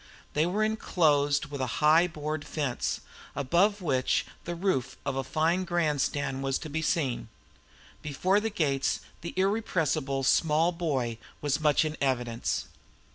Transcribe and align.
They 0.33 0.47
were 0.47 0.63
inclosed 0.63 1.51
with 1.51 1.61
a 1.61 1.67
high 1.77 2.07
board 2.07 2.43
fence, 2.43 3.01
above 3.35 3.83
which 3.83 4.25
the 4.45 4.55
roof 4.55 4.97
of 5.05 5.15
a 5.15 5.23
fine 5.23 5.63
grandstand 5.63 6.41
was 6.41 6.57
to 6.65 6.71
be 6.71 6.81
seen. 6.81 7.29
Before 8.01 8.39
the 8.39 8.49
gates 8.49 9.01
the 9.21 9.35
irrepressible 9.37 10.23
small 10.23 10.71
boy 10.71 11.19
was 11.39 11.59
much 11.61 11.85
in 11.85 11.97
evidence. 12.01 12.65